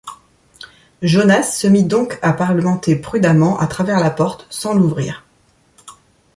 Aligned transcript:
Jonas 1.03 1.43
se 1.43 1.67
mit 1.67 1.83
donc 1.83 2.17
à 2.23 2.33
parlementer 2.33 2.95
prudemment 2.95 3.59
à 3.59 3.67
travers 3.67 3.99
la 3.99 4.09
porte, 4.09 4.47
sans 4.49 4.73
l’ouvrir. 4.73 5.23